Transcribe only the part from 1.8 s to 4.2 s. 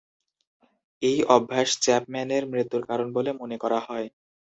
চ্যাপম্যানের মৃত্যুর কারণ বলে মনে করা হয়।